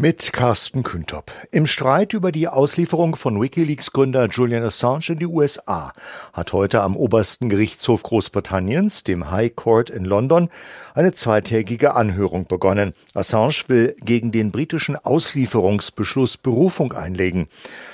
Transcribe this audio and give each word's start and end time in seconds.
mit 0.00 0.32
Carsten 0.32 0.84
Küntop. 0.84 1.32
Im 1.50 1.66
Streit 1.66 2.12
über 2.12 2.30
die 2.30 2.46
Auslieferung 2.46 3.16
von 3.16 3.40
Wikileaks-Gründer 3.40 4.28
Julian 4.28 4.62
Assange 4.62 5.08
in 5.08 5.18
die 5.18 5.26
USA 5.26 5.92
hat 6.32 6.52
heute 6.52 6.82
am 6.82 6.96
obersten 6.96 7.48
Gerichtshof 7.48 8.04
Großbritanniens, 8.04 9.02
dem 9.02 9.32
High 9.32 9.56
Court 9.56 9.90
in 9.90 10.04
London, 10.04 10.50
eine 10.94 11.10
zweitägige 11.10 11.96
Anhörung 11.96 12.46
begonnen. 12.46 12.94
Assange 13.12 13.64
will 13.66 13.96
gegen 14.00 14.30
den 14.30 14.52
britischen 14.52 14.94
Auslieferungsbeschluss 14.94 16.36
Berufung 16.36 16.92
einlegen. 16.92 17.48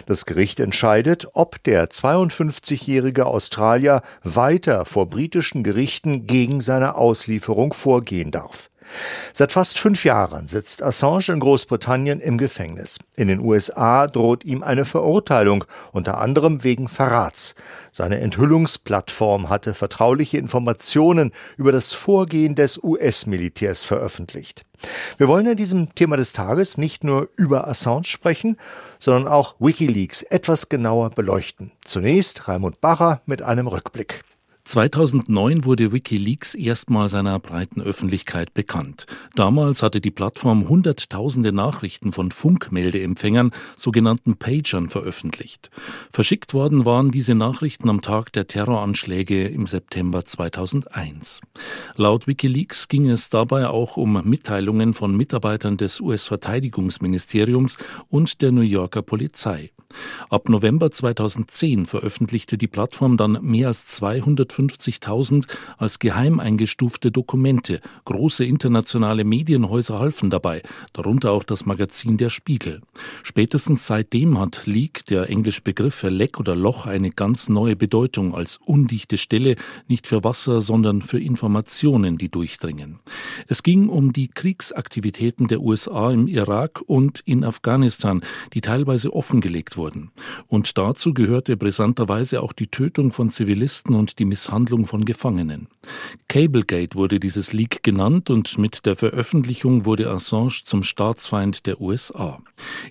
Das 0.05 0.27
Gericht 0.27 0.61
entscheidet, 0.61 1.29
ob 1.33 1.63
der 1.63 1.87
52-jährige 1.87 3.25
Australier 3.25 4.03
weiter 4.23 4.85
vor 4.85 5.09
britischen 5.09 5.63
Gerichten 5.65 6.27
gegen 6.27 6.61
seine 6.61 6.97
Auslieferung 6.97 7.73
vorgehen 7.73 8.31
darf. 8.31 8.69
Seit 9.33 9.53
fast 9.53 9.79
fünf 9.79 10.05
Jahren 10.05 10.47
sitzt 10.47 10.83
Assange 10.83 11.29
in 11.29 11.41
Großbritannien 11.41 12.21
im 12.21 12.39
Gefängnis. 12.39 12.99
In 13.17 13.29
den 13.29 13.41
USA 13.41 14.07
droht 14.07 14.45
ihm 14.45 14.63
eine 14.63 14.85
Verurteilung, 14.85 15.65
unter 15.93 16.19
anderem 16.19 16.65
wegen 16.65 16.89
Verrats. 16.89 17.55
Seine 17.93 18.21
Enthüllungsplattform 18.21 19.49
hatte 19.49 19.75
vertrauliche 19.75 20.39
Informationen 20.39 21.33
über 21.57 21.73
das 21.73 21.93
Vorgehen 21.93 22.55
des 22.55 22.83
US-Militärs 22.83 23.85
veröffentlicht. 23.85 24.65
Wir 25.17 25.29
wollen 25.29 25.47
in 25.47 25.57
diesem 25.57 25.95
Thema 25.95 26.17
des 26.17 26.33
Tages 26.33 26.79
nicht 26.79 27.05
nur 27.05 27.29
über 27.37 27.69
Assange 27.69 28.05
sprechen, 28.05 28.57
sondern 28.99 29.33
auch 29.33 29.55
Wikileaks 29.59 30.23
etwas 30.23 30.69
genauer 30.69 31.11
beleuchten. 31.11 31.73
Zunächst 31.85 32.49
Raimund 32.49 32.81
Bacher 32.81 33.23
mit 33.27 33.43
einem 33.43 33.67
Rückblick. 33.67 34.23
2009 34.65 35.67
wurde 35.67 35.93
Wikileaks 35.93 36.55
erstmals 36.55 37.13
seiner 37.13 37.39
breiten 37.39 37.83
Öffentlichkeit 37.83 38.55
bekannt. 38.55 39.05
Damals 39.35 39.83
hatte 39.83 40.01
die 40.01 40.11
Plattform 40.11 40.69
hunderttausende 40.71 41.53
Nachrichten 41.53 42.13
von 42.13 42.31
Funkmeldeempfängern, 42.31 43.53
sogenannten 43.77 44.37
Pagern, 44.37 44.89
veröffentlicht. 44.89 45.71
Verschickt 46.11 46.55
worden 46.55 46.87
waren 46.87 47.11
diese 47.11 47.35
Nachrichten 47.35 47.91
am 47.91 48.01
Tag 48.01 48.33
der 48.33 48.47
Terroranschläge 48.47 49.49
im 49.49 49.67
September 49.67 50.25
2001. 50.25 51.43
Laut 51.97 52.27
Wikileaks 52.27 52.89
ging 52.89 53.11
es 53.11 53.29
dabei 53.29 53.69
auch 53.69 53.99
um 53.99 54.23
Mitteilungen 54.25 54.95
von 54.95 55.15
Mitarbeitern 55.15 55.77
des 55.77 56.01
US-Verteidigungsministeriums 56.01 57.77
und 58.09 58.41
der 58.41 58.51
New 58.51 58.63
Yorker 58.63 59.03
Polizei. 59.03 59.73
Ab 60.29 60.49
November 60.49 60.91
2010 60.91 61.87
veröffentlichte 61.87 62.59
die 62.59 62.67
Plattform 62.67 63.17
dann 63.17 63.39
mehr 63.43 63.69
als 63.69 63.87
250.000 64.55 65.47
als 65.79 65.99
geheim 65.99 66.41
eingestufte 66.41 67.11
Dokumente. 67.11 67.81
Große 68.05 68.45
internationale 68.45 69.25
Medienhäuser 69.25 69.99
halfen 69.99 70.31
dabei, 70.31 70.63
darunter 70.93 71.33
auch 71.33 71.45
das 71.45 71.67
Magazin 71.67 72.17
Der 72.17 72.31
Spiegel. 72.31 72.81
Spätestens 73.23 73.87
seitdem 73.87 74.39
hat 74.39 74.67
Leak, 74.67 75.05
der 75.07 75.29
englische 75.29 75.63
Begriff 75.63 75.95
für 75.95 76.11
Leck 76.11 76.41
oder 76.41 76.55
Loch, 76.55 76.87
eine 76.87 77.11
ganz 77.11 77.49
neue 77.49 77.77
Bedeutung 77.77 78.35
als 78.35 78.59
undichte 78.65 79.19
Stelle, 79.19 79.57
nicht 79.89 80.07
für 80.07 80.25
Wasser, 80.25 80.61
sondern 80.61 81.03
für 81.03 81.21
Informationen, 81.21 82.19
die 82.19 82.29
durchdringen. 82.29 83.01
Es 83.49 83.63
ging 83.63 83.89
um 83.89 84.13
die 84.13 84.29
Kriegsaktivitäten 84.29 85.49
der 85.49 85.61
USA 85.61 86.11
im 86.11 86.29
Irak 86.29 86.81
und 86.87 87.21
in 87.25 87.45
Afghanistan, 87.45 88.23
die 88.53 88.61
teilweise 88.61 89.13
offengelegt 89.13 89.77
wurden. 89.77 90.11
Und 90.47 90.77
dazu 90.79 91.15
gehörte 91.15 91.57
brisanterweise 91.57 92.43
auch 92.43 92.53
die 92.53 92.69
Tötung 92.69 93.13
von 93.13 93.31
Zivilisten 93.31 93.95
und 93.95 94.19
die 94.19 94.25
Misshandlung 94.45 94.87
von 94.87 95.07
Gefangenen. 95.07 95.69
Cablegate 96.29 96.97
wurde 96.97 97.19
dieses 97.19 97.55
Leak 97.55 97.83
genannt 97.83 98.29
und 98.29 98.59
mit 98.59 98.85
der 98.85 98.95
Veröffentlichung 98.95 99.87
wurde 99.87 100.11
Assange 100.11 100.61
zum 100.67 100.83
Staatsfeind 100.83 101.65
der 101.65 101.81
USA. 101.81 102.41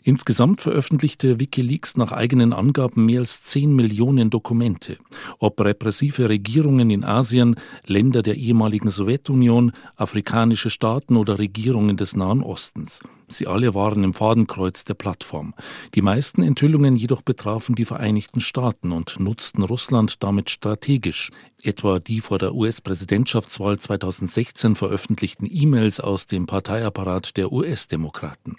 Insgesamt 0.03 0.61
veröffentlichte 0.61 1.39
Wikileaks 1.39 1.95
nach 1.95 2.11
eigenen 2.11 2.53
Angaben 2.53 3.05
mehr 3.05 3.19
als 3.19 3.43
10 3.43 3.75
Millionen 3.75 4.31
Dokumente. 4.31 4.97
Ob 5.37 5.61
repressive 5.61 6.27
Regierungen 6.27 6.89
in 6.89 7.03
Asien, 7.03 7.55
Länder 7.85 8.23
der 8.23 8.35
ehemaligen 8.35 8.89
Sowjetunion, 8.89 9.73
afrikanische 9.95 10.71
Staaten 10.71 11.17
oder 11.17 11.37
Regierungen 11.37 11.97
des 11.97 12.15
Nahen 12.15 12.41
Ostens. 12.41 12.99
Sie 13.33 13.47
alle 13.47 13.73
waren 13.73 14.03
im 14.03 14.13
Fadenkreuz 14.13 14.85
der 14.85 14.93
Plattform. 14.93 15.53
Die 15.95 16.01
meisten 16.01 16.43
Enthüllungen 16.43 16.95
jedoch 16.95 17.21
betrafen 17.21 17.75
die 17.75 17.85
Vereinigten 17.85 18.39
Staaten 18.39 18.91
und 18.91 19.19
nutzten 19.19 19.63
Russland 19.63 20.23
damit 20.23 20.49
strategisch, 20.49 21.31
etwa 21.63 21.99
die 21.99 22.21
vor 22.21 22.37
der 22.37 22.53
US-Präsidentschaftswahl 22.53 23.79
2016 23.79 24.75
veröffentlichten 24.75 25.47
E-Mails 25.49 25.99
aus 25.99 26.27
dem 26.27 26.45
Parteiapparat 26.45 27.35
der 27.37 27.51
US-Demokraten. 27.51 28.55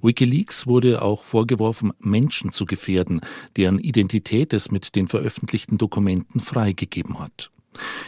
Wikileaks 0.00 0.66
wurde 0.66 1.02
auch 1.02 1.22
vorgeworfen, 1.22 1.92
Menschen 1.98 2.52
zu 2.52 2.64
gefährden, 2.64 3.20
deren 3.56 3.78
Identität 3.78 4.52
es 4.52 4.70
mit 4.70 4.94
den 4.94 5.08
veröffentlichten 5.08 5.78
Dokumenten 5.78 6.40
freigegeben 6.40 7.18
hat. 7.18 7.50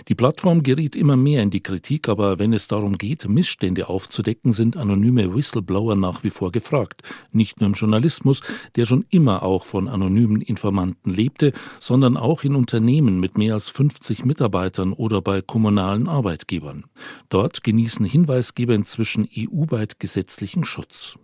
Die 0.09 0.15
Plattform 0.15 0.63
geriet 0.63 0.97
immer 0.97 1.17
mehr 1.17 1.43
in 1.43 1.51
die 1.51 1.63
Kritik, 1.63 2.09
aber 2.09 2.39
wenn 2.39 2.53
es 2.53 2.69
darum 2.69 2.99
geht, 2.99 3.29
Missstände 3.29 3.89
aufzudecken, 3.89 4.53
sind 4.53 4.77
anonyme 4.77 5.35
Whistleblower 5.35 5.97
nach 5.97 6.25
wie 6.25 6.31
vor 6.31 6.53
gefragt. 6.53 7.03
Nicht 7.33 7.61
nur 7.61 7.69
im 7.69 7.75
Journalismus, 7.75 8.41
der 8.77 8.87
schon 8.87 9.05
immer 9.11 9.43
auch 9.43 9.65
von 9.65 9.89
anonymen 9.89 10.41
Informanten 10.41 11.11
lebte, 11.11 11.53
sondern 11.81 12.17
auch 12.17 12.45
in 12.45 12.55
Unternehmen 12.55 13.21
mit 13.21 13.39
mehr 13.39 13.55
als 13.55 13.69
50 13.69 14.25
Mitarbeitern 14.25 14.93
oder 14.93 15.23
bei 15.23 15.41
kommunalen 15.41 16.09
Arbeitgebern. 16.09 16.85
Dort 17.29 17.65
genießen 17.65 18.05
Hinweisgeber 18.05 18.75
inzwischen 18.75 19.29
EU-weit 19.37 19.99
gesetzlichen 19.99 20.65
Schutz. 20.65 21.17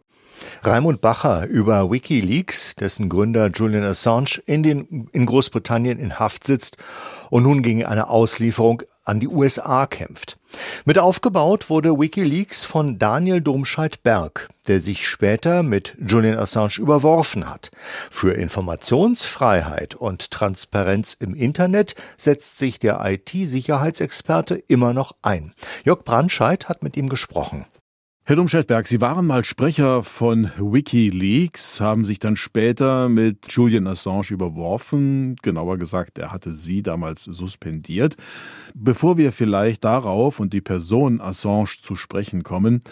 Raimund 0.63 1.01
Bacher 1.01 1.47
über 1.47 1.91
Wikileaks, 1.91 2.75
dessen 2.77 3.09
Gründer 3.09 3.49
Julian 3.49 3.85
Assange 3.85 4.41
in, 4.47 4.63
den, 4.63 5.09
in 5.13 5.27
Großbritannien 5.27 5.99
in 5.99 6.19
Haft 6.19 6.47
sitzt 6.47 6.77
und 7.31 7.45
nun 7.45 7.63
gegen 7.63 7.87
eine 7.87 8.09
Auslieferung 8.09 8.83
an 9.05 9.21
die 9.21 9.29
USA 9.29 9.87
kämpft. 9.87 10.39
Mit 10.85 10.99
aufgebaut 10.99 11.71
wurde 11.71 11.99
Wikileaks 11.99 12.65
von 12.65 12.99
Daniel 12.99 13.41
Domscheit-Berg, 13.41 14.49
der 14.69 14.81
sich 14.81 15.07
später 15.07 15.63
mit 15.63 15.97
Julian 16.05 16.39
Assange 16.39 16.79
überworfen 16.79 17.49
hat. 17.49 17.71
Für 18.11 18.33
Informationsfreiheit 18.33 19.95
und 19.95 20.31
Transparenz 20.31 21.15
im 21.15 21.35
Internet 21.35 21.95
setzt 22.17 22.59
sich 22.59 22.79
der 22.79 23.01
IT-Sicherheitsexperte 23.05 24.57
immer 24.69 24.93
noch 24.93 25.13
ein. 25.23 25.53
Jörg 25.85 26.05
Brandscheid 26.05 26.69
hat 26.69 26.83
mit 26.83 26.97
ihm 26.97 27.09
gesprochen. 27.09 27.67
Herr 28.31 28.37
Domscheit-Berg, 28.37 28.87
Sie 28.87 29.01
waren 29.01 29.27
mal 29.27 29.45
Sprecher 29.45 30.05
von 30.05 30.53
Wikileaks, 30.57 31.81
haben 31.81 32.05
sich 32.05 32.21
dann 32.21 32.37
später 32.37 33.09
mit 33.09 33.53
Julian 33.53 33.89
Assange 33.89 34.31
überworfen. 34.31 35.35
Genauer 35.43 35.79
gesagt, 35.79 36.17
er 36.17 36.31
hatte 36.31 36.53
Sie 36.53 36.85
damals 36.85 37.25
suspendiert. 37.25 38.15
Bevor 38.73 39.19
wir 39.19 39.33
vielleicht 39.33 39.83
darauf 39.83 40.39
und 40.39 40.53
die 40.53 40.61
Person 40.61 41.21
Assange 41.21 41.71
zu 41.83 41.97
sprechen 41.97 42.45
kommen, 42.45 42.83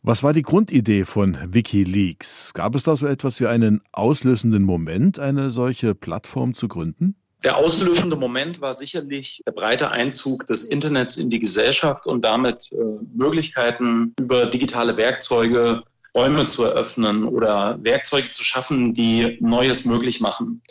was 0.00 0.22
war 0.22 0.32
die 0.32 0.40
Grundidee 0.40 1.04
von 1.04 1.36
Wikileaks? 1.52 2.54
Gab 2.54 2.74
es 2.74 2.84
da 2.84 2.96
so 2.96 3.06
etwas 3.06 3.40
wie 3.40 3.48
einen 3.48 3.82
auslösenden 3.92 4.62
Moment, 4.62 5.18
eine 5.18 5.50
solche 5.50 5.94
Plattform 5.94 6.54
zu 6.54 6.68
gründen? 6.68 7.16
Der 7.44 7.56
auslösende 7.56 8.14
Moment 8.16 8.60
war 8.60 8.72
sicherlich 8.72 9.42
der 9.46 9.52
breite 9.52 9.90
Einzug 9.90 10.46
des 10.46 10.64
Internets 10.64 11.16
in 11.16 11.28
die 11.28 11.40
Gesellschaft 11.40 12.06
und 12.06 12.22
damit 12.24 12.70
äh, 12.72 12.76
Möglichkeiten 13.14 14.14
über 14.18 14.46
digitale 14.46 14.96
Werkzeuge 14.96 15.82
Räume 16.16 16.46
zu 16.46 16.64
eröffnen 16.64 17.24
oder 17.24 17.78
Werkzeuge 17.82 18.30
zu 18.30 18.44
schaffen, 18.44 18.94
die 18.94 19.38
Neues 19.40 19.86
möglich 19.86 20.20
machen. 20.20 20.62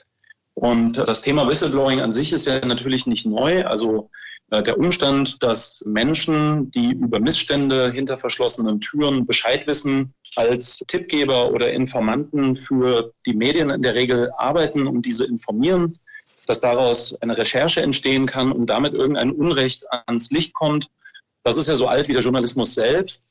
Und 0.54 0.98
das 0.98 1.24
Thema 1.24 1.48
Whistleblowing 1.48 2.02
an 2.02 2.12
sich 2.12 2.32
ist 2.32 2.48
ja 2.48 2.64
natürlich 2.66 3.08
nicht 3.08 3.26
neu. 3.26 3.66
Also 3.66 4.10
äh, 4.52 4.62
der 4.62 4.78
Umstand, 4.78 5.42
dass 5.44 5.84
Menschen, 5.88 6.72
die 6.72 6.92
über 6.92 7.20
Missstände 7.20 7.92
hinter 7.92 8.18
verschlossenen 8.18 8.80
Türen 8.80 9.26
Bescheid 9.26 9.66
wissen, 9.68 10.14
als 10.36 10.84
Tippgeber 10.88 11.52
oder 11.52 11.72
Informanten 11.72 12.56
für 12.56 13.12
die 13.26 13.34
Medien 13.34 13.72
in 13.72 13.82
der 13.82 13.96
Regel 13.96 14.32
arbeiten 14.38 14.88
und 14.88 15.06
diese 15.06 15.26
informieren, 15.26 15.98
dass 16.52 16.60
daraus 16.60 17.16
eine 17.22 17.38
Recherche 17.38 17.80
entstehen 17.80 18.26
kann 18.26 18.52
und 18.52 18.66
damit 18.66 18.94
irgendein 18.94 19.32
Unrecht 19.32 19.86
ans 20.06 20.32
Licht 20.32 20.54
kommt. 20.54 20.88
Das 21.46 21.56
ist 21.56 21.70
ja 21.70 21.78
so 21.78 21.88
alt 21.88 22.10
wie 22.10 22.14
der 22.14 22.22
Journalismus 22.22 22.76
selbst. 22.76 23.24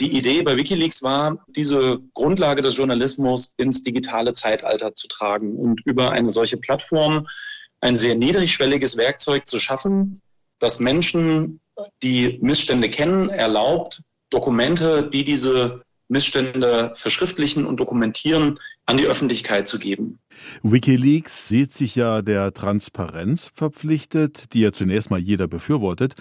Die 0.00 0.16
Idee 0.18 0.42
bei 0.42 0.56
Wikileaks 0.56 1.00
war, 1.04 1.38
diese 1.46 2.00
Grundlage 2.14 2.62
des 2.62 2.76
Journalismus 2.76 3.54
ins 3.58 3.84
digitale 3.84 4.34
Zeitalter 4.34 4.92
zu 4.92 5.06
tragen 5.06 5.54
und 5.54 5.82
über 5.84 6.10
eine 6.10 6.30
solche 6.30 6.56
Plattform 6.56 7.28
ein 7.80 7.94
sehr 7.94 8.16
niedrigschwelliges 8.16 8.96
Werkzeug 8.96 9.46
zu 9.46 9.60
schaffen, 9.60 10.20
das 10.58 10.80
Menschen, 10.80 11.60
die 12.02 12.40
Missstände 12.42 12.90
kennen, 12.90 13.28
erlaubt, 13.28 14.02
Dokumente, 14.30 15.08
die 15.12 15.22
diese 15.22 15.80
Missstände 16.08 16.90
verschriftlichen 16.96 17.66
und 17.66 17.76
dokumentieren, 17.76 18.58
an 18.86 18.98
die 18.98 19.06
Öffentlichkeit 19.06 19.66
zu 19.66 19.78
geben. 19.78 20.18
Wikileaks 20.62 21.48
sieht 21.48 21.70
sich 21.72 21.94
ja 21.94 22.20
der 22.20 22.52
Transparenz 22.52 23.50
verpflichtet, 23.54 24.52
die 24.52 24.60
ja 24.60 24.72
zunächst 24.72 25.10
mal 25.10 25.18
jeder 25.18 25.48
befürwortet. 25.48 26.14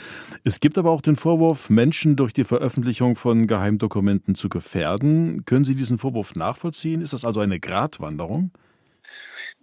Es 0.44 0.60
gibt 0.60 0.77
aber 0.77 0.92
auch 0.92 1.01
den 1.01 1.18
Vorwurf, 1.18 1.69
Menschen 1.69 2.15
durch 2.15 2.31
die 2.31 2.45
Veröffentlichung 2.45 3.15
von 3.15 3.48
Geheimdokumenten 3.48 4.36
zu 4.36 4.48
gefährden. 4.48 5.44
Können 5.45 5.65
Sie 5.65 5.75
diesen 5.75 5.98
Vorwurf 5.98 6.36
nachvollziehen? 6.36 7.01
Ist 7.01 7.13
das 7.13 7.25
also 7.25 7.42
eine 7.42 7.60
Gratwanderung? 7.60 8.51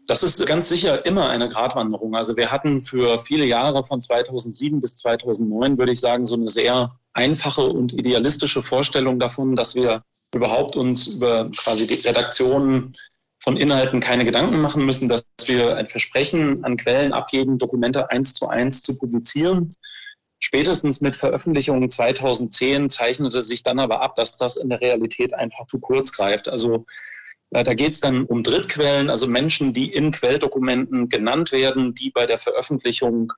Das 0.07 0.23
ist 0.23 0.45
ganz 0.45 0.69
sicher 0.69 1.07
immer 1.07 1.31
eine 1.31 1.49
Gratwanderung. 1.49 2.17
Also 2.17 2.37
wir 2.37 2.51
hatten 2.51 2.83
für 2.83 3.19
viele 3.21 3.47
Jahre 3.47 3.85
von 3.85 4.01
2007 4.01 4.81
bis 4.81 4.97
2009, 4.97 5.79
würde 5.79 5.93
ich 5.93 6.01
sagen, 6.01 6.27
so 6.27 6.35
eine 6.35 6.49
sehr 6.49 6.99
einfache 7.13 7.63
und 7.63 7.93
idealistische 7.93 8.63
Vorstellung 8.63 9.19
davon, 9.21 9.55
dass 9.57 9.75
wir 9.75 10.03
überhaupt 10.35 10.77
uns 10.77 11.07
über 11.09 11.51
quasi 11.51 11.87
die 11.87 12.07
Redaktion 12.07 12.97
von 13.43 13.57
Inhalten 13.57 14.01
keine 14.01 14.25
Gedanken 14.25 14.61
machen 14.61 14.85
müssen, 14.85 15.09
dass 15.09 15.25
wir 15.47 15.77
ein 15.77 15.89
Versprechen 15.89 16.63
an 16.65 16.77
Quellen 16.77 17.13
abgeben, 17.13 17.59
Dokumente 17.59 18.11
eins 18.11 18.35
zu 18.35 18.49
eins 18.49 18.83
zu 18.83 18.99
publizieren. 18.99 19.71
Spätestens 20.39 21.01
mit 21.01 21.17
Veröffentlichung 21.17 21.89
2010 21.89 22.91
zeichnete 22.91 23.43
sich 23.43 23.63
dann 23.63 23.79
aber 23.79 24.03
ab, 24.03 24.15
dass 24.15 24.39
das 24.39 24.57
in 24.57 24.69
der 24.69 24.81
Realität 24.81 25.35
einfach 25.35 25.67
zu 25.67 25.81
kurz 25.81 26.13
greift. 26.13 26.49
Also 26.49 26.87
da 27.51 27.75
geht 27.75 27.95
es 27.95 28.01
dann 28.01 28.25
um 28.25 28.43
Drittquellen, 28.43 29.11
also 29.11 29.27
Menschen, 29.27 29.75
die 29.75 29.93
in 29.93 30.13
Quelldokumenten 30.13 31.09
genannt 31.09 31.51
werden, 31.51 31.95
die 31.95 32.11
bei 32.11 32.27
der 32.27 32.39
Veröffentlichung 32.39 33.33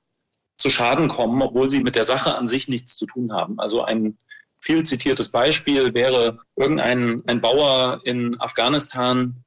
zu 0.57 0.69
Schaden 0.69 1.07
kommen, 1.07 1.41
obwohl 1.41 1.69
sie 1.69 1.79
mit 1.79 1.95
der 1.95 2.03
Sache 2.03 2.35
an 2.35 2.47
sich 2.47 2.67
nichts 2.67 2.95
zu 2.95 3.05
tun 3.05 3.33
haben. 3.33 3.59
Also 3.59 3.83
ein 3.83 4.17
viel 4.63 4.83
zitiertes 4.83 5.29
Beispiel 5.29 5.93
wäre 5.93 6.39
irgendein 6.55 7.21
ein 7.27 7.41
Bauer 7.41 7.99
in 8.05 8.39
Afghanistan, 8.39 9.43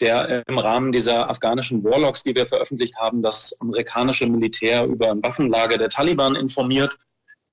der 0.00 0.44
im 0.48 0.58
Rahmen 0.58 0.92
dieser 0.92 1.28
afghanischen 1.28 1.82
Warlocks, 1.84 2.22
die 2.22 2.34
wir 2.34 2.46
veröffentlicht 2.46 2.96
haben, 2.96 3.20
das 3.20 3.60
amerikanische 3.60 4.26
Militär 4.26 4.84
über 4.86 5.10
ein 5.10 5.22
Waffenlager 5.22 5.76
der 5.76 5.88
Taliban 5.88 6.36
informiert. 6.36 6.96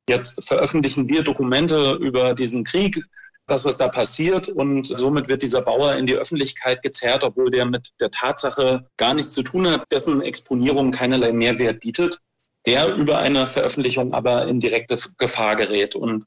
Jetzt 0.08 0.48
veröffentlichen 0.48 1.10
wir 1.10 1.24
Dokumente 1.24 1.94
über 1.96 2.34
diesen 2.34 2.64
Krieg 2.64 3.04
das, 3.48 3.66
was 3.66 3.78
da 3.78 3.88
passiert. 3.88 4.48
Und 4.50 4.86
somit 4.86 5.28
wird 5.28 5.42
dieser 5.42 5.64
Bauer 5.64 5.96
in 5.96 6.06
die 6.06 6.16
Öffentlichkeit 6.16 6.82
gezerrt, 6.84 7.24
obwohl 7.24 7.50
der 7.50 7.66
mit 7.66 7.90
der 8.00 8.12
Tatsache 8.12 8.88
gar 8.98 9.14
nichts 9.14 9.34
zu 9.34 9.42
tun 9.42 9.68
hat, 9.70 9.84
dessen 9.92 10.22
Exponierung 10.22 10.92
keinerlei 10.92 11.34
Mehrwert 11.34 11.80
bietet, 11.80 12.20
der 12.66 12.94
über 12.96 13.18
eine 13.18 13.48
Veröffentlichung 13.48 14.14
aber 14.14 14.48
in 14.48 14.60
direkte 14.60 14.98
Gefahr 15.18 15.56
gerät. 15.56 15.96
Und 15.96 16.26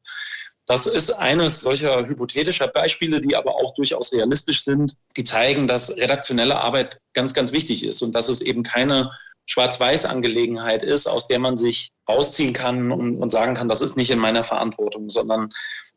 das 0.71 0.87
ist 0.87 1.11
eines 1.11 1.63
solcher 1.63 2.07
hypothetischer 2.07 2.69
Beispiele, 2.69 3.21
die 3.21 3.35
aber 3.35 3.57
auch 3.57 3.75
durchaus 3.75 4.13
realistisch 4.13 4.63
sind, 4.63 4.95
die 5.17 5.25
zeigen, 5.25 5.67
dass 5.67 5.97
redaktionelle 5.97 6.61
Arbeit 6.61 7.01
ganz, 7.13 7.35
ganz 7.35 7.51
wichtig 7.51 7.83
ist 7.83 8.03
und 8.03 8.13
dass 8.13 8.29
es 8.29 8.41
eben 8.41 8.63
keine 8.63 9.11
Schwarz-Weiß-Angelegenheit 9.47 10.85
ist, 10.85 11.09
aus 11.09 11.27
der 11.27 11.41
man 11.41 11.57
sich 11.57 11.91
rausziehen 12.09 12.53
kann 12.53 12.93
und, 12.93 13.21
und 13.21 13.31
sagen 13.31 13.55
kann, 13.55 13.69
das 13.69 13.81
ist 13.81 13.97
nicht 13.97 14.13
in 14.13 14.21
meiner 14.21 14.45
Verantwortung, 14.45 15.09
sondern 15.09 15.51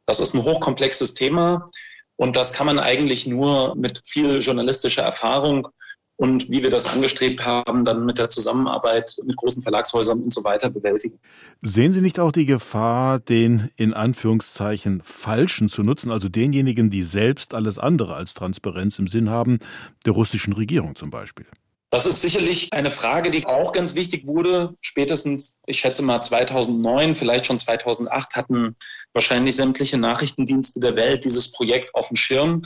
das 0.07 0.19
ist 0.19 0.33
ein 0.33 0.41
hochkomplexes 0.41 1.13
Thema. 1.13 1.67
Und 2.15 2.35
das 2.35 2.53
kann 2.53 2.65
man 2.65 2.79
eigentlich 2.79 3.27
nur 3.27 3.75
mit 3.75 4.01
viel 4.03 4.39
journalistischer 4.39 5.03
Erfahrung 5.03 5.67
und 6.15 6.49
wie 6.49 6.61
wir 6.61 6.69
das 6.69 6.85
angestrebt 6.85 7.43
haben, 7.43 7.85
dann 7.85 8.05
mit 8.05 8.17
der 8.17 8.29
Zusammenarbeit 8.29 9.15
mit 9.25 9.35
großen 9.35 9.63
Verlagshäusern 9.63 10.21
und 10.21 10.31
so 10.31 10.43
weiter 10.43 10.69
bewältigen. 10.69 11.19
Sehen 11.61 11.91
Sie 11.91 12.01
nicht 12.01 12.19
auch 12.19 12.31
die 12.31 12.45
Gefahr, 12.45 13.19
den 13.19 13.71
in 13.77 13.93
Anführungszeichen 13.93 15.01
Falschen 15.03 15.69
zu 15.69 15.81
nutzen, 15.81 16.11
also 16.11 16.29
denjenigen, 16.29 16.89
die 16.89 17.03
selbst 17.03 17.53
alles 17.53 17.77
andere 17.77 18.15
als 18.15 18.33
Transparenz 18.33 18.99
im 18.99 19.07
Sinn 19.07 19.29
haben, 19.29 19.59
der 20.05 20.13
russischen 20.13 20.53
Regierung 20.53 20.95
zum 20.95 21.09
Beispiel? 21.09 21.47
Das 21.93 22.07
ist 22.07 22.23
sicherlich 22.23 22.73
eine 22.73 22.89
Frage, 22.89 23.29
die 23.29 23.45
auch 23.45 23.71
ganz 23.71 23.93
wichtig 23.93 24.25
wurde. 24.25 24.73
Spätestens, 24.81 25.59
ich 25.67 25.77
schätze 25.77 26.01
mal 26.01 26.21
2009, 26.21 27.13
vielleicht 27.13 27.45
schon 27.45 27.59
2008 27.59 28.35
hatten 28.35 28.75
wahrscheinlich 29.13 29.55
sämtliche 29.55 29.99
Nachrichtendienste 29.99 30.79
der 30.79 30.95
Welt 30.95 31.23
dieses 31.23 31.51
Projekt 31.51 31.93
auf 31.93 32.07
dem 32.07 32.15
Schirm. 32.15 32.63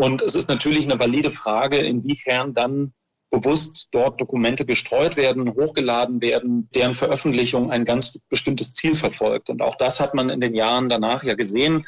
Und 0.00 0.22
es 0.22 0.34
ist 0.34 0.48
natürlich 0.48 0.86
eine 0.86 0.98
valide 0.98 1.30
Frage, 1.30 1.76
inwiefern 1.76 2.54
dann 2.54 2.94
bewusst 3.30 3.88
dort 3.92 4.18
Dokumente 4.18 4.64
gestreut 4.64 5.18
werden, 5.18 5.52
hochgeladen 5.54 6.22
werden, 6.22 6.70
deren 6.74 6.94
Veröffentlichung 6.94 7.70
ein 7.70 7.84
ganz 7.84 8.18
bestimmtes 8.30 8.72
Ziel 8.72 8.96
verfolgt. 8.96 9.50
Und 9.50 9.60
auch 9.60 9.74
das 9.76 10.00
hat 10.00 10.14
man 10.14 10.30
in 10.30 10.40
den 10.40 10.54
Jahren 10.54 10.88
danach 10.88 11.22
ja 11.22 11.34
gesehen. 11.34 11.86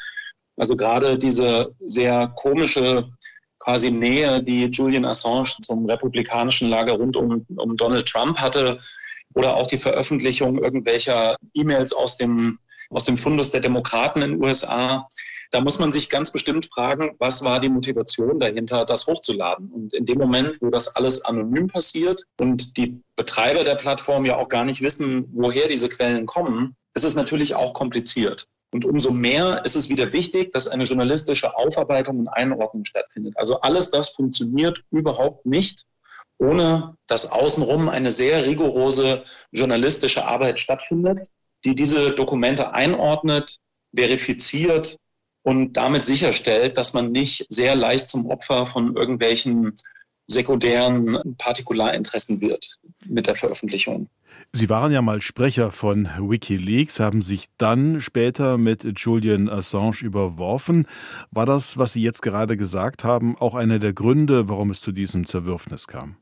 Also 0.57 0.75
gerade 0.75 1.17
diese 1.17 1.73
sehr 1.87 2.27
komische 2.35 3.09
quasi 3.57 3.89
Nähe, 3.89 4.43
die 4.43 4.65
Julian 4.65 5.05
Assange 5.05 5.55
zum 5.61 5.87
republikanischen 5.87 6.69
Lager 6.69 6.93
rund 6.93 7.17
um, 7.17 7.43
um 7.55 7.77
Donald 7.77 8.07
Trump 8.07 8.37
hatte, 8.39 8.77
oder 9.33 9.55
auch 9.55 9.65
die 9.65 9.79
Veröffentlichung 9.79 10.59
irgendwelcher 10.63 11.35
E-Mails 11.55 11.93
aus 11.93 12.17
dem, 12.17 12.59
aus 12.91 13.05
dem 13.05 13.17
Fundus 13.17 13.49
der 13.49 13.61
Demokraten 13.61 14.21
in 14.21 14.33
den 14.33 14.43
USA. 14.43 15.09
Da 15.53 15.61
muss 15.61 15.77
man 15.77 15.91
sich 15.91 16.09
ganz 16.09 16.31
bestimmt 16.31 16.65
fragen, 16.73 17.11
was 17.19 17.43
war 17.43 17.59
die 17.59 17.69
Motivation 17.69 18.39
dahinter, 18.39 18.85
das 18.85 19.05
hochzuladen? 19.05 19.71
Und 19.71 19.93
in 19.93 20.03
dem 20.03 20.17
Moment, 20.17 20.59
wo 20.61 20.71
das 20.71 20.95
alles 20.95 21.23
anonym 21.25 21.67
passiert 21.67 22.23
und 22.39 22.75
die 22.75 22.99
Betreiber 23.15 23.63
der 23.63 23.75
Plattform 23.75 24.25
ja 24.25 24.35
auch 24.35 24.49
gar 24.49 24.65
nicht 24.65 24.81
wissen, 24.81 25.29
woher 25.31 25.67
diese 25.67 25.89
Quellen 25.89 26.25
kommen, 26.25 26.75
ist 26.95 27.05
es 27.05 27.13
natürlich 27.13 27.53
auch 27.53 27.75
kompliziert. 27.75 28.47
Und 28.71 28.83
umso 28.83 29.11
mehr 29.11 29.63
ist 29.63 29.75
es 29.75 29.89
wieder 29.91 30.11
wichtig, 30.11 30.51
dass 30.53 30.67
eine 30.67 30.85
journalistische 30.85 31.55
Aufarbeitung 31.55 32.17
und 32.17 32.29
Einordnung 32.29 32.83
stattfindet. 32.83 33.35
Also 33.37 33.61
alles 33.61 33.91
das 33.91 34.09
funktioniert 34.09 34.81
überhaupt 34.89 35.45
nicht, 35.45 35.83
ohne 36.39 36.97
dass 37.05 37.31
außenrum 37.31 37.89
eine 37.89 38.11
sehr 38.11 38.43
rigorose 38.43 39.23
journalistische 39.51 40.25
Arbeit 40.25 40.57
stattfindet, 40.57 41.27
die 41.63 41.75
diese 41.75 42.15
Dokumente 42.15 42.73
einordnet, 42.73 43.59
verifiziert 43.95 44.97
und 45.43 45.73
damit 45.73 46.05
sicherstellt, 46.05 46.77
dass 46.77 46.93
man 46.93 47.11
nicht 47.11 47.45
sehr 47.49 47.75
leicht 47.75 48.09
zum 48.09 48.25
Opfer 48.25 48.65
von 48.65 48.95
irgendwelchen 48.95 49.73
sekundären 50.25 51.35
Partikularinteressen 51.37 52.41
wird 52.41 52.67
mit 53.05 53.27
der 53.27 53.35
Veröffentlichung. 53.35 54.09
Sie 54.53 54.69
waren 54.69 54.91
ja 54.91 55.01
mal 55.01 55.21
Sprecher 55.21 55.71
von 55.71 56.07
Wikileaks, 56.19 56.99
haben 56.99 57.21
sich 57.21 57.47
dann 57.57 58.01
später 58.01 58.57
mit 58.57 58.85
Julian 58.97 59.49
Assange 59.49 60.01
überworfen. 60.01 60.85
War 61.31 61.45
das, 61.45 61.77
was 61.77 61.93
Sie 61.93 62.01
jetzt 62.01 62.21
gerade 62.21 62.55
gesagt 62.55 63.03
haben, 63.03 63.35
auch 63.37 63.55
einer 63.55 63.79
der 63.79 63.93
Gründe, 63.93 64.49
warum 64.49 64.69
es 64.69 64.79
zu 64.79 64.91
diesem 64.91 65.25
Zerwürfnis 65.25 65.87
kam? 65.87 66.17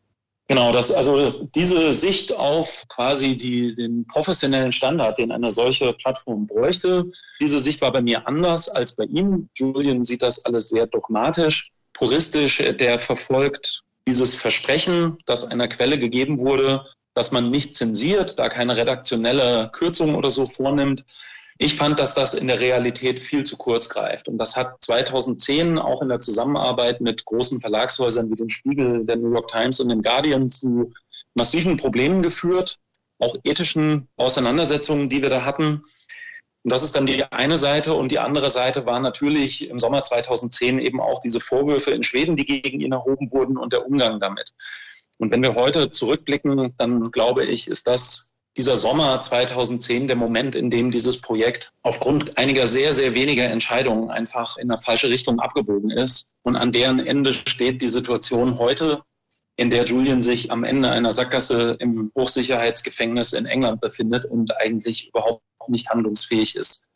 Genau, 0.51 0.73
das, 0.73 0.91
also 0.91 1.47
diese 1.55 1.93
Sicht 1.93 2.35
auf 2.35 2.83
quasi 2.89 3.37
die, 3.37 3.73
den 3.73 4.05
professionellen 4.05 4.73
Standard, 4.73 5.17
den 5.17 5.31
eine 5.31 5.49
solche 5.49 5.93
Plattform 5.93 6.45
bräuchte, 6.45 7.05
diese 7.39 7.57
Sicht 7.57 7.79
war 7.79 7.93
bei 7.93 8.01
mir 8.01 8.27
anders 8.27 8.67
als 8.67 8.97
bei 8.97 9.05
ihm. 9.05 9.47
Julian 9.55 10.03
sieht 10.03 10.21
das 10.21 10.43
alles 10.43 10.67
sehr 10.67 10.87
dogmatisch, 10.87 11.71
puristisch. 11.93 12.57
Der 12.57 12.99
verfolgt 12.99 13.83
dieses 14.05 14.35
Versprechen, 14.35 15.17
das 15.25 15.49
einer 15.49 15.69
Quelle 15.69 15.97
gegeben 15.97 16.37
wurde, 16.39 16.85
dass 17.13 17.31
man 17.31 17.49
nicht 17.49 17.73
zensiert, 17.73 18.37
da 18.37 18.49
keine 18.49 18.75
redaktionelle 18.75 19.69
Kürzung 19.71 20.15
oder 20.15 20.31
so 20.31 20.45
vornimmt. 20.45 21.05
Ich 21.63 21.75
fand, 21.75 21.99
dass 21.99 22.15
das 22.15 22.33
in 22.33 22.47
der 22.47 22.59
Realität 22.59 23.19
viel 23.19 23.43
zu 23.43 23.55
kurz 23.55 23.87
greift. 23.87 24.27
Und 24.27 24.39
das 24.39 24.57
hat 24.57 24.81
2010 24.81 25.77
auch 25.77 26.01
in 26.01 26.09
der 26.09 26.19
Zusammenarbeit 26.19 27.01
mit 27.01 27.23
großen 27.23 27.61
Verlagshäusern 27.61 28.31
wie 28.31 28.35
dem 28.35 28.49
Spiegel, 28.49 29.05
der 29.05 29.17
New 29.17 29.31
York 29.31 29.47
Times 29.51 29.79
und 29.79 29.89
dem 29.89 30.01
Guardian 30.01 30.49
zu 30.49 30.91
massiven 31.35 31.77
Problemen 31.77 32.23
geführt, 32.23 32.79
auch 33.19 33.35
ethischen 33.43 34.07
Auseinandersetzungen, 34.17 35.07
die 35.07 35.21
wir 35.21 35.29
da 35.29 35.45
hatten. 35.45 35.83
Und 36.63 36.71
das 36.71 36.81
ist 36.81 36.95
dann 36.95 37.05
die 37.05 37.25
eine 37.25 37.57
Seite. 37.57 37.93
Und 37.93 38.11
die 38.11 38.17
andere 38.17 38.49
Seite 38.49 38.87
war 38.87 38.99
natürlich 38.99 39.69
im 39.69 39.77
Sommer 39.77 40.01
2010 40.01 40.79
eben 40.79 40.99
auch 40.99 41.19
diese 41.19 41.39
Vorwürfe 41.39 41.91
in 41.91 42.01
Schweden, 42.01 42.35
die 42.35 42.47
gegen 42.47 42.79
ihn 42.79 42.91
erhoben 42.91 43.29
wurden 43.29 43.59
und 43.59 43.71
der 43.71 43.85
Umgang 43.85 44.19
damit. 44.19 44.49
Und 45.19 45.29
wenn 45.29 45.43
wir 45.43 45.53
heute 45.53 45.91
zurückblicken, 45.91 46.73
dann 46.77 47.11
glaube 47.11 47.45
ich, 47.45 47.67
ist 47.67 47.85
das 47.85 48.30
dieser 48.57 48.75
Sommer 48.75 49.19
2010 49.19 50.07
der 50.07 50.15
Moment, 50.15 50.55
in 50.55 50.69
dem 50.69 50.91
dieses 50.91 51.21
Projekt 51.21 51.71
aufgrund 51.83 52.37
einiger 52.37 52.67
sehr, 52.67 52.93
sehr 52.93 53.13
weniger 53.13 53.45
Entscheidungen 53.45 54.09
einfach 54.09 54.57
in 54.57 54.69
eine 54.69 54.81
falsche 54.81 55.09
Richtung 55.09 55.39
abgebogen 55.39 55.89
ist. 55.89 56.35
Und 56.43 56.55
an 56.55 56.71
deren 56.71 56.99
Ende 56.99 57.33
steht 57.33 57.81
die 57.81 57.87
Situation 57.87 58.59
heute, 58.59 59.01
in 59.55 59.69
der 59.69 59.85
Julian 59.85 60.21
sich 60.21 60.51
am 60.51 60.63
Ende 60.63 60.91
einer 60.91 61.11
Sackgasse 61.11 61.77
im 61.79 62.11
Hochsicherheitsgefängnis 62.17 63.33
in 63.33 63.45
England 63.45 63.79
befindet 63.79 64.25
und 64.25 64.55
eigentlich 64.57 65.07
überhaupt 65.09 65.43
nicht 65.67 65.89
handlungsfähig 65.89 66.55
ist 66.55 66.89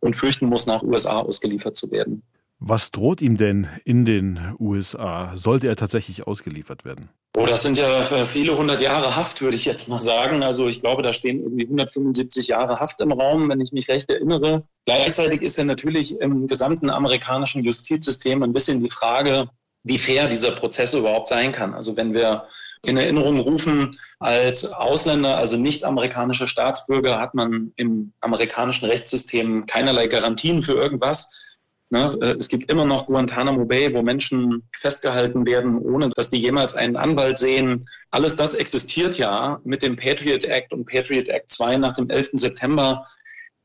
und 0.00 0.14
fürchten 0.14 0.46
muss, 0.46 0.66
nach 0.66 0.82
USA 0.82 1.20
ausgeliefert 1.20 1.76
zu 1.76 1.90
werden. 1.90 2.22
Was 2.58 2.90
droht 2.90 3.20
ihm 3.20 3.36
denn 3.36 3.68
in 3.84 4.04
den 4.04 4.54
USA? 4.58 5.36
Sollte 5.36 5.66
er 5.66 5.76
tatsächlich 5.76 6.26
ausgeliefert 6.26 6.84
werden? 6.84 7.10
Oh, 7.36 7.46
das 7.46 7.62
sind 7.62 7.76
ja 7.76 7.88
äh, 7.88 8.26
viele 8.26 8.56
hundert 8.56 8.80
Jahre 8.80 9.16
Haft, 9.16 9.42
würde 9.42 9.56
ich 9.56 9.64
jetzt 9.64 9.88
mal 9.88 9.98
sagen. 9.98 10.44
Also 10.44 10.68
ich 10.68 10.80
glaube, 10.80 11.02
da 11.02 11.12
stehen 11.12 11.42
irgendwie 11.42 11.64
175 11.64 12.46
Jahre 12.46 12.78
Haft 12.78 13.00
im 13.00 13.10
Raum, 13.10 13.48
wenn 13.48 13.60
ich 13.60 13.72
mich 13.72 13.88
recht 13.88 14.08
erinnere. 14.08 14.62
Gleichzeitig 14.84 15.42
ist 15.42 15.56
ja 15.56 15.64
natürlich 15.64 16.20
im 16.20 16.46
gesamten 16.46 16.90
amerikanischen 16.90 17.64
Justizsystem 17.64 18.44
ein 18.44 18.52
bisschen 18.52 18.84
die 18.84 18.90
Frage, 18.90 19.48
wie 19.82 19.98
fair 19.98 20.28
dieser 20.28 20.52
Prozess 20.52 20.94
überhaupt 20.94 21.26
sein 21.26 21.50
kann. 21.50 21.74
Also 21.74 21.96
wenn 21.96 22.14
wir 22.14 22.46
in 22.84 22.96
Erinnerung 22.96 23.40
rufen, 23.40 23.98
als 24.20 24.72
Ausländer, 24.72 25.36
also 25.36 25.56
nicht 25.56 25.82
amerikanischer 25.82 26.46
Staatsbürger, 26.46 27.20
hat 27.20 27.34
man 27.34 27.72
im 27.74 28.12
amerikanischen 28.20 28.86
Rechtssystem 28.86 29.66
keinerlei 29.66 30.06
Garantien 30.06 30.62
für 30.62 30.74
irgendwas. 30.74 31.44
Ne? 31.90 32.18
Äh, 32.22 32.36
es 32.38 32.48
gibt 32.48 32.70
immer 32.70 32.84
noch 32.84 33.06
Guantanamo 33.06 33.64
Bay, 33.64 33.92
wo 33.94 34.02
Menschen 34.02 34.62
festgehalten 34.74 35.46
werden, 35.46 35.78
ohne 35.78 36.10
dass 36.10 36.30
die 36.30 36.38
jemals 36.38 36.74
einen 36.74 36.96
Anwalt 36.96 37.36
sehen. 37.36 37.88
Alles 38.10 38.36
das 38.36 38.54
existiert 38.54 39.18
ja 39.18 39.60
mit 39.64 39.82
dem 39.82 39.96
Patriot 39.96 40.44
Act 40.44 40.72
und 40.72 40.86
Patriot 40.86 41.28
Act 41.28 41.50
2 41.50 41.76
nach 41.78 41.94
dem 41.94 42.08
11. 42.10 42.30
September 42.32 43.04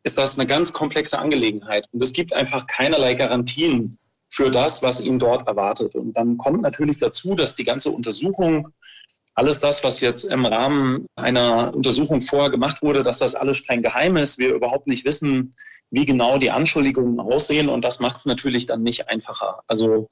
ist 0.04 0.18
das 0.18 0.38
eine 0.38 0.48
ganz 0.48 0.74
komplexe 0.74 1.20
Angelegenheit. 1.20 1.86
Und 1.92 2.02
es 2.02 2.14
gibt 2.14 2.34
einfach 2.34 2.68
keinerlei 2.68 3.14
Garantien 3.14 3.98
für 4.30 4.52
das, 4.52 4.84
was 4.84 5.02
ihn 5.02 5.20
dort 5.20 5.48
erwartet. 5.48 5.96
Und 5.96 6.14
dann 6.14 6.38
kommt 6.38 6.62
natürlich 6.62 7.00
dazu, 7.00 7.36
dass 7.36 7.56
die 7.56 7.64
ganze 7.64 7.90
Untersuchung, 7.90 8.70
alles 9.40 9.62
das, 9.62 9.86
was 9.86 10.02
jetzt 10.02 10.26
im 10.26 10.46
Rahmen 10.46 11.06
einer 11.16 11.74
Untersuchung 11.74 12.22
vorher 12.22 12.50
gemacht 12.50 12.82
wurde, 12.82 13.04
dass 13.04 13.20
das 13.20 13.36
alles 13.36 13.56
streng 13.56 13.82
geheim 13.82 14.18
ist, 14.18 14.38
wir 14.38 14.54
überhaupt 14.54 14.86
nicht 14.86 15.06
wissen, 15.06 15.56
wie 15.92 16.06
genau 16.06 16.38
die 16.38 16.52
Anschuldigungen 16.52 17.22
aussehen. 17.22 17.70
Und 17.70 17.84
das 17.84 18.02
macht 18.02 18.18
es 18.18 18.26
natürlich 18.26 18.66
dann 18.66 18.84
nicht 18.84 19.08
einfacher. 19.08 19.62
Also 19.68 20.10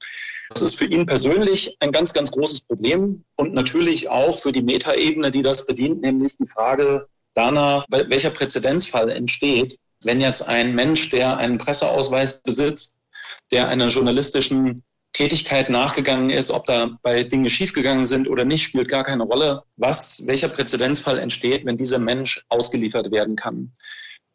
das 0.48 0.62
ist 0.62 0.76
für 0.76 0.86
ihn 0.86 1.04
persönlich 1.04 1.76
ein 1.80 1.92
ganz, 1.92 2.14
ganz 2.14 2.30
großes 2.30 2.62
Problem 2.62 3.22
und 3.36 3.52
natürlich 3.52 4.08
auch 4.08 4.38
für 4.38 4.50
die 4.50 4.62
Metaebene, 4.62 5.30
die 5.30 5.42
das 5.42 5.66
bedient, 5.66 6.00
nämlich 6.00 6.38
die 6.38 6.48
Frage 6.48 7.06
danach, 7.34 7.84
welcher 7.90 8.30
Präzedenzfall 8.30 9.10
entsteht, 9.10 9.76
wenn 10.02 10.22
jetzt 10.22 10.48
ein 10.48 10.74
Mensch, 10.74 11.10
der 11.10 11.36
einen 11.36 11.58
Presseausweis 11.58 12.42
besitzt, 12.42 12.94
der 13.52 13.68
einer 13.68 13.88
journalistischen 13.88 14.84
Tätigkeit 15.12 15.68
nachgegangen 15.70 16.30
ist, 16.30 16.50
ob 16.50 16.64
dabei 16.66 17.24
Dinge 17.24 17.50
schiefgegangen 17.50 18.06
sind 18.06 18.28
oder 18.28 18.44
nicht, 18.44 18.64
spielt 18.64 18.88
gar 18.88 19.04
keine 19.04 19.24
Rolle. 19.24 19.62
Was, 19.76 20.26
welcher 20.26 20.48
Präzedenzfall 20.48 21.18
entsteht, 21.18 21.64
wenn 21.66 21.76
dieser 21.76 21.98
Mensch 21.98 22.44
ausgeliefert 22.48 23.10
werden 23.10 23.34
kann? 23.34 23.72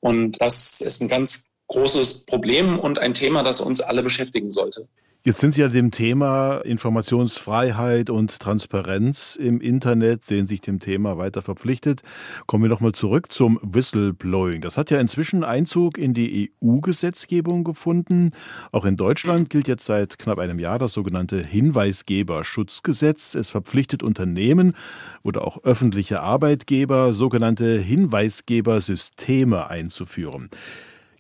Und 0.02 0.42
das 0.42 0.82
ist 0.82 1.02
ein 1.02 1.08
ganz 1.08 1.52
großes 1.68 2.26
Problem 2.26 2.78
und 2.78 3.00
ein 3.00 3.14
Thema, 3.14 3.44
das 3.44 3.62
uns 3.62 3.80
alle 3.80 4.04
beschäftigen 4.04 4.52
sollte. 4.52 4.88
Jetzt 5.26 5.40
sind 5.40 5.54
Sie 5.54 5.62
ja 5.62 5.70
dem 5.70 5.90
Thema 5.90 6.58
Informationsfreiheit 6.66 8.10
und 8.10 8.42
Transparenz 8.42 9.38
im 9.38 9.62
Internet, 9.62 10.26
sehen 10.26 10.48
sich 10.48 10.60
dem 10.60 10.82
Thema 10.82 11.18
weiter 11.18 11.42
verpflichtet. 11.42 12.02
Kommen 12.46 12.66
wir 12.66 12.70
nochmal 12.70 12.92
zurück 12.92 13.32
zum 13.32 13.58
Whistleblowing. 13.62 14.60
Das 14.60 14.78
hat 14.78 14.92
ja 14.92 15.00
inzwischen 15.00 15.46
Einzug 15.46 15.98
in 15.98 16.14
die 16.14 16.52
EU-Gesetzgebung 16.62 17.64
gefunden. 17.64 18.32
Auch 18.74 18.84
in 18.84 18.98
Deutschland 18.98 19.50
gilt 19.50 19.70
jetzt 19.70 19.86
seit 19.86 20.20
knapp 20.20 20.40
einem 20.40 20.60
Jahr 20.60 20.78
das 20.78 20.92
sogenannte 20.92 21.42
Hinweisgeberschutzgesetz. 21.42 23.34
Es 23.36 23.50
verpflichtet 23.50 24.04
Unternehmen 24.04 24.74
oder 25.22 25.48
auch 25.48 25.64
öffentliche 25.64 26.20
Arbeitgeber, 26.20 27.14
sogenannte 27.14 27.80
Hinweisgebersysteme 27.80 29.70
einzuführen. 29.70 30.50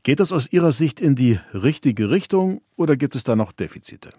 Geht 0.03 0.19
das 0.19 0.33
aus 0.33 0.51
Ihrer 0.51 0.73
Sicht 0.73 0.99
in 0.99 1.15
die 1.15 1.39
richtige 1.53 2.09
Richtung 2.09 2.61
oder 2.75 2.97
gibt 2.97 3.15
es 3.15 3.23
da 3.23 3.37
noch 3.37 3.53
Defizite? 3.53 4.09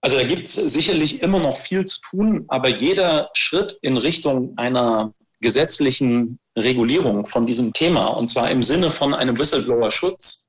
Also 0.00 0.16
da 0.16 0.24
gibt 0.24 0.48
es 0.48 0.54
sicherlich 0.54 1.22
immer 1.22 1.38
noch 1.38 1.56
viel 1.56 1.84
zu 1.84 2.00
tun, 2.00 2.44
aber 2.48 2.68
jeder 2.68 3.30
Schritt 3.34 3.78
in 3.82 3.96
Richtung 3.96 4.54
einer 4.56 5.14
gesetzlichen 5.40 6.38
Regulierung 6.56 7.26
von 7.26 7.46
diesem 7.46 7.72
Thema, 7.72 8.08
und 8.08 8.28
zwar 8.28 8.50
im 8.50 8.62
Sinne 8.62 8.90
von 8.90 9.14
einem 9.14 9.38
Whistleblower-Schutz, 9.38 10.48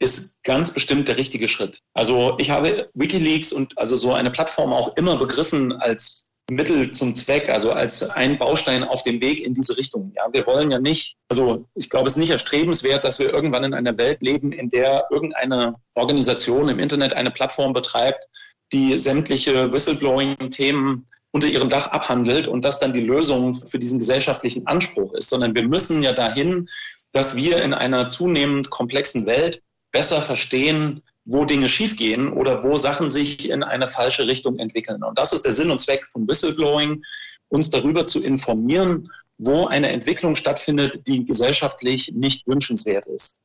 ist 0.00 0.42
ganz 0.42 0.74
bestimmt 0.74 1.08
der 1.08 1.16
richtige 1.16 1.48
Schritt. 1.48 1.80
Also 1.94 2.36
ich 2.38 2.50
habe 2.50 2.90
Wikileaks 2.94 3.52
und 3.52 3.76
also 3.78 3.96
so 3.96 4.12
eine 4.12 4.30
Plattform 4.30 4.72
auch 4.72 4.96
immer 4.96 5.16
begriffen 5.16 5.72
als 5.72 6.27
Mittel 6.50 6.90
zum 6.92 7.14
Zweck, 7.14 7.48
also 7.50 7.72
als 7.72 8.10
ein 8.10 8.38
Baustein 8.38 8.82
auf 8.82 9.02
dem 9.02 9.20
Weg 9.20 9.44
in 9.44 9.52
diese 9.52 9.76
Richtung. 9.76 10.12
Ja, 10.16 10.28
wir 10.32 10.46
wollen 10.46 10.70
ja 10.70 10.78
nicht, 10.78 11.16
also 11.28 11.66
ich 11.74 11.90
glaube, 11.90 12.06
es 12.06 12.14
ist 12.14 12.18
nicht 12.18 12.30
erstrebenswert, 12.30 13.04
dass 13.04 13.18
wir 13.18 13.32
irgendwann 13.32 13.64
in 13.64 13.74
einer 13.74 13.96
Welt 13.98 14.22
leben, 14.22 14.52
in 14.52 14.70
der 14.70 15.06
irgendeine 15.10 15.74
Organisation 15.94 16.68
im 16.70 16.78
Internet 16.78 17.12
eine 17.12 17.30
Plattform 17.30 17.74
betreibt, 17.74 18.24
die 18.72 18.98
sämtliche 18.98 19.72
Whistleblowing-Themen 19.72 21.06
unter 21.30 21.46
ihrem 21.46 21.68
Dach 21.68 21.88
abhandelt 21.88 22.46
und 22.46 22.64
das 22.64 22.80
dann 22.80 22.94
die 22.94 23.04
Lösung 23.04 23.54
für 23.54 23.78
diesen 23.78 23.98
gesellschaftlichen 23.98 24.66
Anspruch 24.66 25.12
ist, 25.14 25.28
sondern 25.28 25.54
wir 25.54 25.68
müssen 25.68 26.02
ja 26.02 26.12
dahin, 26.12 26.68
dass 27.12 27.36
wir 27.36 27.62
in 27.62 27.74
einer 27.74 28.08
zunehmend 28.08 28.70
komplexen 28.70 29.26
Welt 29.26 29.62
besser 29.92 30.22
verstehen, 30.22 31.02
wo 31.30 31.44
Dinge 31.44 31.68
schiefgehen 31.68 32.32
oder 32.32 32.64
wo 32.64 32.76
Sachen 32.76 33.10
sich 33.10 33.50
in 33.50 33.62
eine 33.62 33.88
falsche 33.88 34.26
Richtung 34.26 34.58
entwickeln. 34.58 35.02
Und 35.04 35.18
das 35.18 35.34
ist 35.34 35.44
der 35.44 35.52
Sinn 35.52 35.70
und 35.70 35.78
Zweck 35.78 36.04
von 36.04 36.26
Whistleblowing, 36.26 37.02
uns 37.48 37.68
darüber 37.68 38.06
zu 38.06 38.22
informieren, 38.22 39.10
wo 39.36 39.66
eine 39.66 39.90
Entwicklung 39.90 40.36
stattfindet, 40.36 41.06
die 41.06 41.26
gesellschaftlich 41.26 42.12
nicht 42.14 42.46
wünschenswert 42.46 43.06
ist. 43.06 43.42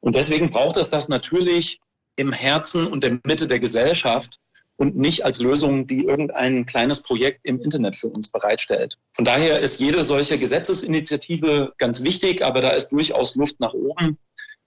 Und 0.00 0.14
deswegen 0.14 0.50
braucht 0.50 0.76
es 0.76 0.90
das 0.90 1.08
natürlich 1.08 1.80
im 2.14 2.32
Herzen 2.32 2.86
und 2.86 3.02
der 3.02 3.18
Mitte 3.24 3.48
der 3.48 3.58
Gesellschaft 3.58 4.38
und 4.76 4.96
nicht 4.96 5.24
als 5.24 5.40
Lösung, 5.40 5.88
die 5.88 6.04
irgendein 6.04 6.66
kleines 6.66 7.02
Projekt 7.02 7.40
im 7.42 7.60
Internet 7.60 7.96
für 7.96 8.08
uns 8.08 8.30
bereitstellt. 8.30 8.96
Von 9.12 9.24
daher 9.24 9.58
ist 9.58 9.80
jede 9.80 10.04
solche 10.04 10.38
Gesetzesinitiative 10.38 11.72
ganz 11.78 12.04
wichtig, 12.04 12.44
aber 12.44 12.60
da 12.60 12.70
ist 12.70 12.90
durchaus 12.90 13.34
Luft 13.34 13.58
nach 13.58 13.74
oben. 13.74 14.18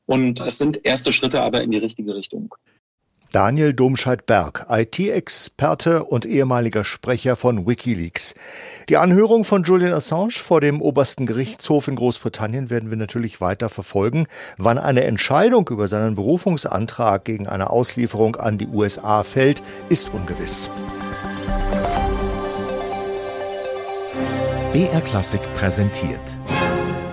Und 0.07 0.39
es 0.41 0.57
sind 0.57 0.83
erste 0.83 1.11
Schritte 1.11 1.41
aber 1.41 1.61
in 1.61 1.69
die 1.69 1.77
richtige 1.77 2.15
Richtung. 2.15 2.55
Daniel 3.33 3.73
Domscheit-Berg, 3.73 4.67
IT-Experte 4.69 6.05
und 6.05 6.25
ehemaliger 6.25 6.85
Sprecher 6.85 7.35
von 7.35 7.67
Wikileaks. 7.67 8.35
Die 8.87 8.95
Anhörung 8.95 9.43
von 9.43 9.63
Julian 9.63 9.93
Assange 9.93 10.31
vor 10.31 10.61
dem 10.61 10.81
obersten 10.81 11.25
Gerichtshof 11.25 11.89
in 11.89 11.97
Großbritannien 11.97 12.69
werden 12.69 12.89
wir 12.89 12.97
natürlich 12.97 13.41
weiter 13.41 13.67
verfolgen. 13.67 14.27
Wann 14.57 14.77
eine 14.77 15.03
Entscheidung 15.03 15.67
über 15.67 15.89
seinen 15.89 16.15
Berufungsantrag 16.15 17.25
gegen 17.25 17.47
eine 17.47 17.69
Auslieferung 17.69 18.37
an 18.37 18.57
die 18.57 18.67
USA 18.67 19.23
fällt, 19.23 19.61
ist 19.89 20.13
ungewiss. 20.13 20.71
BR 24.71 25.01
Klassik 25.01 25.41
präsentiert 25.53 26.21